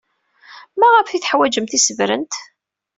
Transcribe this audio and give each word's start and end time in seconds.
Maɣef 0.79 1.09
ay 1.09 1.19
teḥwajemt 1.21 1.71
tisebrent? 1.73 2.33